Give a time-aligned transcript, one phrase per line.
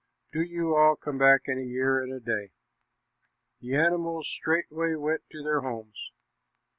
[0.33, 2.53] Do you all come back in a year and a day."
[3.59, 6.09] The animals straightway went to their homes.